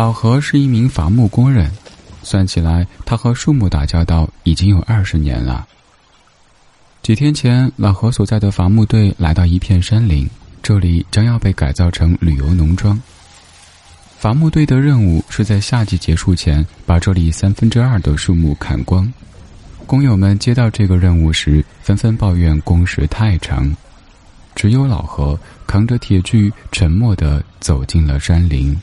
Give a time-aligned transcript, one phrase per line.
[0.00, 1.70] 老何是一名伐木工人，
[2.22, 5.68] 算起来，他和树木打交道已经有二十年了。
[7.02, 10.26] 几天前，老何所在的伐木队来到一片山林，
[10.62, 12.98] 这里将要被改造成旅游农庄。
[14.18, 19.12] 伐木队的任务是在夏季结束前把这里三分之二的树木砍光。
[19.86, 23.70] 工友们接到这个任务时，纷纷抱怨工时太长。
[24.54, 28.74] 只有老何扛着铁锯，沉默地走进了山林。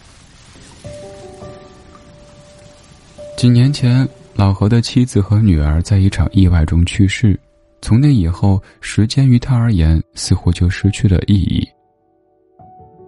[3.37, 7.39] 几年前，老何的妻子和女儿在一场意外中去世。
[7.83, 11.63] 从那以后，时间于他而言似乎就失去了意义。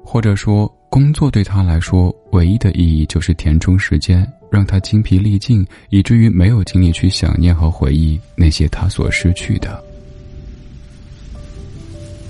[0.05, 9.83] 或者说，工作对他来说唯一的意义就是填充时间，让他精疲力尽，以至于没有精力去想念和回忆那些他所失去的。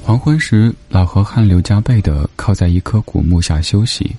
[0.02, 4.16] 黄昏时，老何汗流浃背地靠在一棵古木下休息。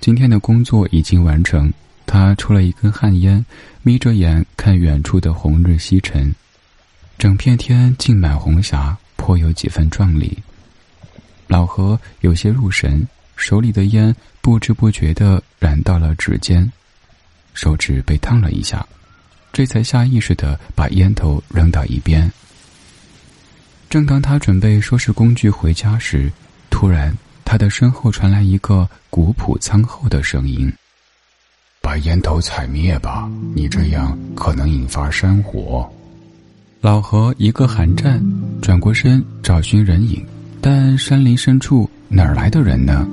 [0.00, 1.72] 今天的工作已经完成。
[2.12, 3.46] 他抽了一根旱烟，
[3.82, 6.34] 眯着眼看远处的红日西沉，
[7.16, 10.36] 整片天浸满红霞，颇有几分壮丽。
[11.46, 16.68] 老何有些入神，手里的烟不知不觉的染到了指尖，
[17.54, 18.84] 手指被烫了一下，
[19.52, 22.28] 这才下意识的把烟头扔到一边。
[23.88, 26.28] 正当他准备收拾工具回家时，
[26.70, 30.72] 突然他的身后传来一个古朴苍厚的声音。
[31.82, 35.88] 把烟头踩灭吧，你这样可能引发山火。
[36.80, 38.22] 老何一个寒战，
[38.60, 40.24] 转过身找寻人影，
[40.60, 43.08] 但山林深处哪儿来的人呢？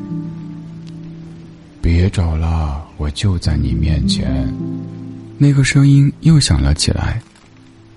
[1.81, 4.53] 别找了，我就在你面前。
[5.37, 7.21] 那个声音又响了起来。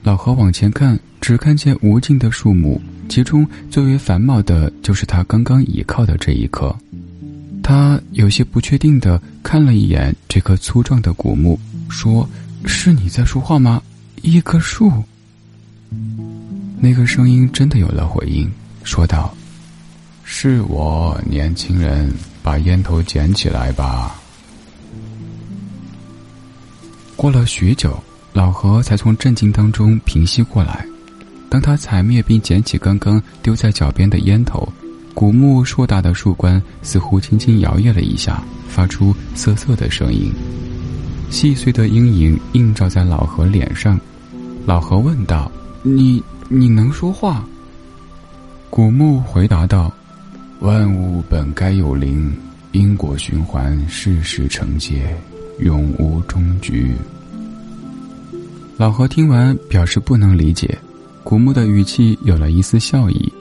[0.03, 6.75] 老何往前看，只看见无尽的树木，其中最为繁茂的就是他刚刚倚靠的这一棵。
[7.71, 11.57] 他有些不确定的看了一眼这棵粗壮的古木，
[11.89, 12.29] 说
[12.67, 13.81] ：“是你在说话吗？
[14.23, 14.91] 一棵树。”
[16.83, 18.51] 那个声音真的有了回应，
[18.83, 19.33] 说道
[20.25, 24.20] ：“是我，年轻人，把烟头捡起来吧。”
[27.14, 30.85] 过了许久，老何才从震惊当中平息过来。
[31.48, 34.69] 当他踩灭并捡起刚刚丢在脚边的烟头。
[35.15, 40.33] 古木硕大的树冠似乎轻轻摇曳了一下，发出瑟瑟的声音。
[41.31, 44.01] 细碎的阴影映照在老何脸上。
[44.67, 45.51] 老何问道
[45.83, 47.45] ：“你你能说话？”
[48.71, 49.93] 古木回答道
[50.61, 52.33] ：“万物本该有灵，
[52.73, 55.15] 因果循环，世事成结，
[55.59, 56.95] 永无终局。”
[58.79, 60.79] 老何听完表示不能理解，
[61.23, 63.33] 古木的语气有了一丝笑意。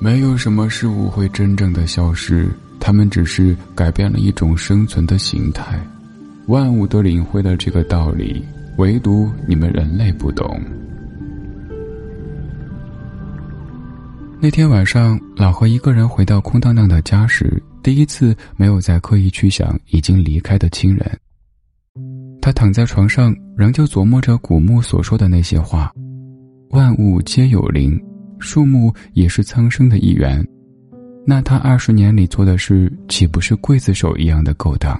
[0.00, 2.48] 没有什么事物会真正的消失，
[2.78, 5.78] 它们只是改变了一种生存的形态。
[6.46, 8.44] 万物都领会了这个道理，
[8.76, 10.60] 唯独你们人类不懂。
[14.40, 21.18] 那天晚上，老何一个人回到空荡荡的家时，第一次没有再刻意去想已经离开的亲人。
[22.40, 25.92] 他躺在床上，仍旧琢磨着古墓所说的那些话
[26.70, 28.00] ：“万物皆有灵。”
[28.38, 30.46] 树木也是苍生的一员，
[31.26, 34.98] 那他二十年里做的事，岂不是刽子手一样的勾当？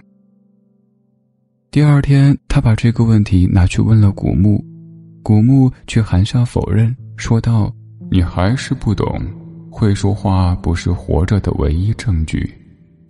[1.71, 4.65] 第二天，他把这个问题拿去问了古木，
[5.23, 7.73] 古木却含笑否认，说道
[8.11, 9.07] ：“你还是不懂，
[9.71, 12.51] 会说话不是活着的唯一证据，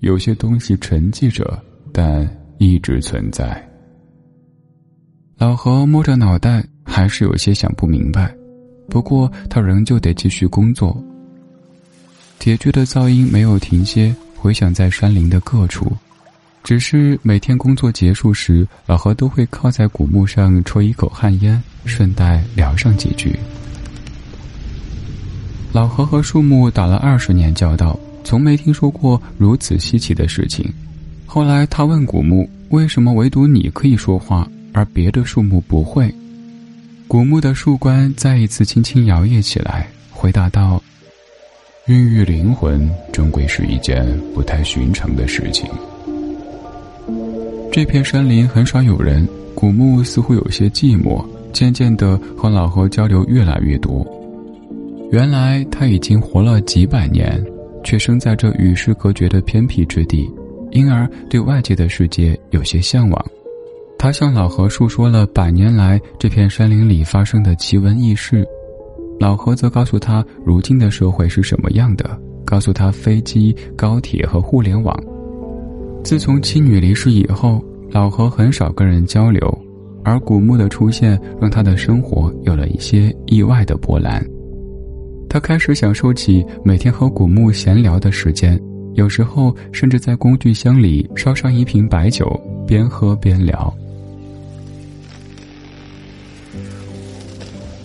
[0.01, 1.63] 有些东西沉寂着，
[1.93, 2.29] 但
[2.59, 3.65] 一直存在。”
[5.39, 8.35] 老何摸着脑袋，还是有些想不明白。
[8.89, 10.97] 不过，他仍旧得继续工作。
[12.39, 15.93] 铁锯的噪音没有停歇，回响在山林的各处。
[16.65, 23.39] 只是每天工作结束时，老何都会靠在古墓上抽一口旱烟，顺带聊上几句。
[25.73, 30.71] 老何和树木打了二十年交道，从没听说过如此稀奇的事情。
[31.27, 36.13] 后来，他问古木：“为什么唯独你可以说话，而别的树木不会？”
[37.09, 40.81] 古墓的树冠再一次轻轻摇曳起来，回答道
[41.89, 45.67] ：“孕育灵魂终归是一件不太寻常的事情。”
[47.73, 54.07] 这片山林很少有人，古墓似乎有些寂寞，渐渐的和老何交流越来越多。
[55.11, 57.43] 原来他已经活了几百年，
[57.83, 60.31] 却生在这与世隔绝的偏僻之地，
[60.73, 63.27] 因而对外界的世界有些向往。
[63.99, 68.47] 他向老何述说了百年来这片山林里发生的奇闻异事，
[69.19, 74.97] 老何则告诉他如今的社会是什么样的，告诉他飞机、高铁和互联网。
[76.05, 77.61] 自从妻女离世以后，
[77.91, 79.53] 老何很少跟人交流，
[80.05, 84.25] 而古墓的出现让他的生活有了一些意外的波澜。
[85.29, 88.59] 他开始享受起每天和古墓闲聊的时间，
[88.95, 93.75] 有时候甚至在工具箱里烧上一瓶白酒，边喝边聊。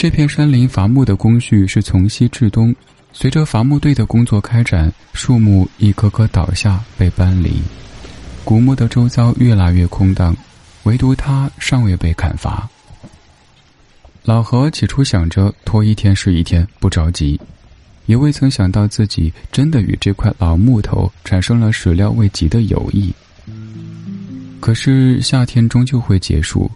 [0.03, 2.75] 这片山林伐木的工序是从西至东，
[3.13, 7.61] 随着伐木队的工作开展，树木一棵棵倒下被搬离，
[8.43, 10.35] 古墓的周遭越来越空荡，
[10.83, 12.69] 唯独它尚未被砍伐。
[14.25, 17.39] 老何起初想着拖一天是一天，不着急，
[18.05, 23.13] 也未曾想到自己真的与这块老木头产生了始料未及的友谊。
[24.59, 26.69] 可是夏天终究会结束，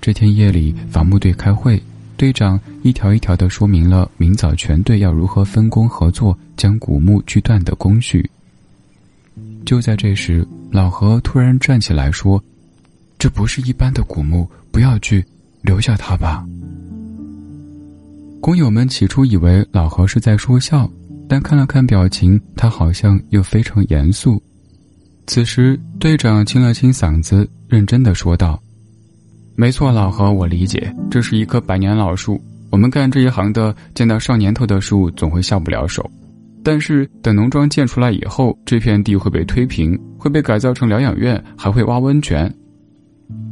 [0.00, 1.78] 这天夜里，伐木队开会。
[2.18, 8.28] 队长一条一条的说明了明早全队要如何分工合作将古墓锯断的工序。
[9.64, 12.42] 就在这时，老何突然站起来说
[13.18, 15.24] ：“这不是一般的古墓，不要锯，
[15.62, 16.44] 留下它吧。”
[18.42, 20.90] 工友们起初以为老何是在说笑，
[21.28, 24.42] 但看了看表情，他好像又非常严肃。
[25.28, 28.60] 此时，队长清了清嗓子，认真的说道。
[29.60, 32.40] 没错，老何，我理解，这是一棵百年老树。
[32.70, 36.08] 我们干这一行的，见到上年头的树总会下不了手。
[36.62, 42.48] 但是等农庄建出来以后，这片地会被推平，会被改造成疗养院，还会挖温泉。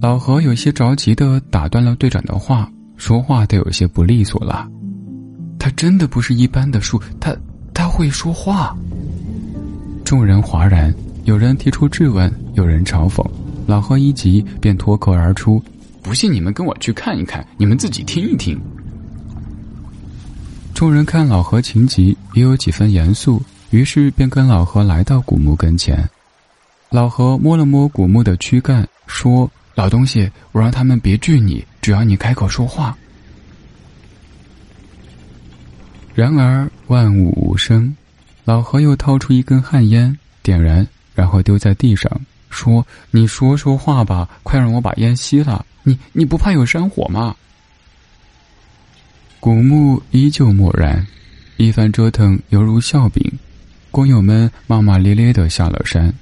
[0.00, 4.64] 老何有些着急的打断了队长的话，说话都有些不利索了。
[5.58, 7.34] 他真的不是一般的树，他
[7.74, 8.76] 他会说话。
[10.04, 10.94] 众人哗然，
[11.24, 13.28] 有人提出质问，有人嘲讽。
[13.66, 15.60] 老何一急，便脱口而出。
[16.06, 18.56] 不信你们跟我去看一看，你们自己听一听。
[20.72, 26.08] 众人看老何情急，也有几分严肃，于是便跟老何来到古墓跟前。
[26.90, 32.96] 老何摸了摸古墓的躯干，说：“老东西，我让他们别锯你，只要你开口说话。”
[36.14, 37.92] 然而万物无声。
[38.44, 40.86] 老何又掏出一根旱烟，点燃，
[41.16, 42.08] 然后丢在地上，
[42.48, 47.36] 说：“你说说话吧，快让我把烟熄了。”你你不怕有山火吗？
[49.38, 51.06] 古墓依旧默然，
[51.58, 53.22] 一番折腾犹如笑柄，
[53.92, 56.12] 工友们骂骂咧咧的下了山。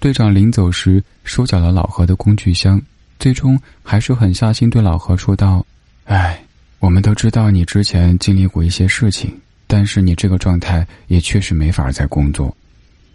[0.00, 2.78] 队长临走时收缴了老何的工具箱，
[3.18, 5.64] 最终还是狠下心对老何说道
[6.04, 6.38] ：“哎，
[6.78, 9.34] 我们都知道你之前经历过一些事情，
[9.66, 12.54] 但是你这个状态也确实没法再工作。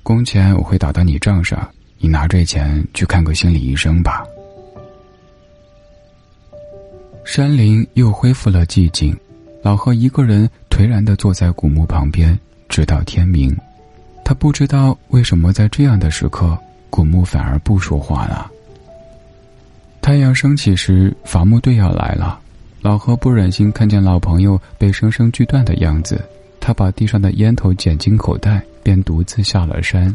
[0.01, 1.69] 工钱我会打到你账上，
[2.00, 4.25] 你拿这钱去看个心理医生吧。”
[7.25, 9.13] 山林又恢复了寂静，
[9.63, 12.38] 老何一个人颓然的坐在古墓旁边，
[12.69, 13.54] 直到天明。
[14.24, 16.56] 他不知道为什么在这样的时刻，
[16.92, 18.50] 古墓反而不说话了。
[20.04, 22.39] 太阳升起时，伐木队要来了。
[22.80, 26.24] 老何不忍心看见老朋友被生生锯断的样子，
[26.60, 30.13] 他把地上的烟头捡进口袋，便独自下了山。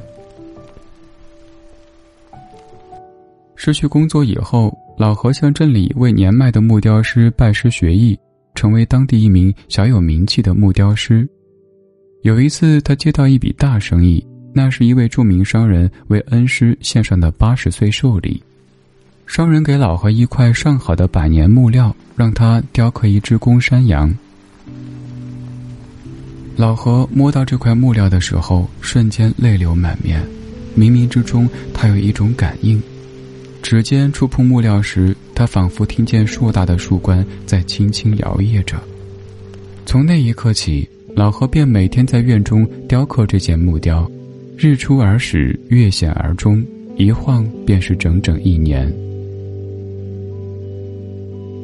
[3.63, 4.75] 失去工作以后。
[4.97, 8.19] 老何向镇里为年迈的木雕师拜师学艺，
[8.55, 11.29] 成为当地一名小有名气的木雕师。
[12.23, 18.43] 有一次，他接到一笔大生意，那是一位著名商人为恩师献上的八十岁寿礼。
[19.27, 24.15] 商人给老何一块上好的百年木料，让他雕刻一只公山羊。
[26.57, 30.23] 老何摸到这块木料的时候，瞬间泪流满面。
[30.77, 32.83] 冥冥之中，他有一种感应。
[33.71, 38.77] 指尖触碰木料时，他仿佛听见硕大的树冠在轻轻摇曳着。
[39.87, 44.11] 从那一刻起，老何便每天在院中雕刻这件木雕，
[44.57, 48.93] 日出而始，月显而终，一晃便是整整一年。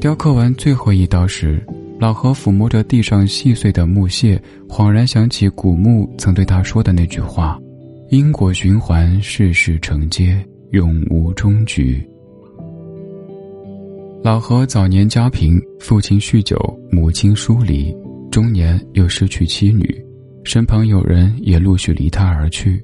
[0.00, 1.60] 雕刻完最后一刀时，
[1.98, 7.58] 老何抚摸着地上细碎的木屑，恍然想起古木曾对他说的那句话
[8.10, 12.02] ：“因果循环，世事承接。”永无终局。
[14.22, 16.56] 老何早年家贫，父亲酗酒，
[16.90, 17.94] 母亲疏离，
[18.30, 20.04] 中年又失去妻女，
[20.42, 22.82] 身旁友人也陆续离他而去。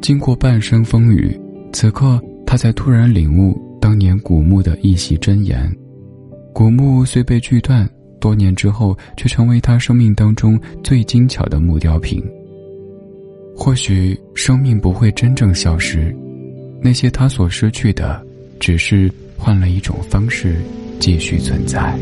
[0.00, 1.38] 经过半生风雨，
[1.72, 5.72] 此刻他才突然领悟当年古墓的一席真言：
[6.52, 7.88] 古墓虽被锯断，
[8.20, 12.20] 多年之后却成为他生命当中最精巧的木雕品。
[13.54, 16.14] 或许生命不会真正消失。
[16.80, 18.24] 那些他所失去的，
[18.60, 20.56] 只是换了一种方式
[21.00, 21.98] 继续存在。